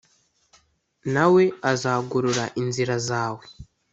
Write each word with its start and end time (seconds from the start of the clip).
na 1.13 1.25
we 1.33 1.43
azagorora 1.71 2.45
inzira 2.61 2.95
zawe 3.07 3.45